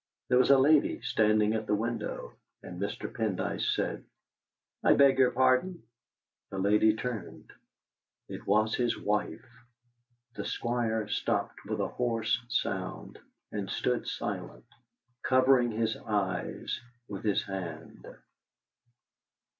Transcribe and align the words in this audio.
There 0.29 0.39
was 0.39 0.49
a 0.49 0.57
lady 0.57 0.99
standing 1.01 1.53
at 1.53 1.67
the 1.67 1.75
window, 1.75 2.33
and 2.63 2.81
Mr. 2.81 3.07
Pendyce 3.07 3.75
said: 3.75 4.03
"I 4.83 4.93
beg 4.95 5.19
your 5.19 5.29
pardon?" 5.29 5.83
The 6.49 6.57
lady 6.57 6.95
turned; 6.95 7.51
it 8.27 8.47
was 8.47 8.73
his 8.73 8.97
wife. 8.97 9.45
The 10.33 10.43
Squire 10.43 11.07
stopped 11.07 11.63
with 11.65 11.79
a 11.79 11.87
hoarse 11.87 12.43
sound, 12.47 13.19
and 13.51 13.69
stood 13.69 14.07
silent, 14.07 14.65
covering 15.21 15.69
his 15.69 15.95
eyes 15.95 16.79
with 17.07 17.23
his 17.23 17.43
hand. 17.43 18.07